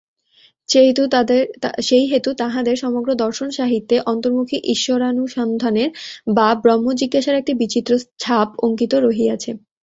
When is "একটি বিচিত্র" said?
7.41-7.91